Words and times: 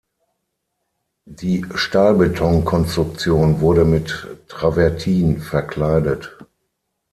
Die 1.29 1.63
Stahlbetonkonstruktion 1.75 3.59
wurde 3.61 3.85
mit 3.85 4.25
Travertin 4.47 5.39
verkleidet. 5.41 6.35